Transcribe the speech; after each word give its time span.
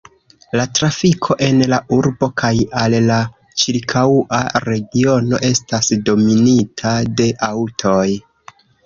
La 0.59 0.63
trafiko 0.77 1.35
en 1.47 1.59
la 1.73 1.77
urbo 1.97 2.29
kaj 2.41 2.49
al 2.83 2.95
la 3.09 3.17
ĉirkaŭa 3.63 4.39
regiono 4.65 5.41
estas 5.51 5.91
dominita 6.09 6.95
de 7.21 7.29
aŭtoj. 7.51 8.03